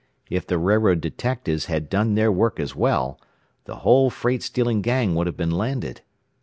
[0.31, 3.21] "If the railroad detectives had done their work as well,
[3.65, 6.01] the whole freight stealing gang would have been landed.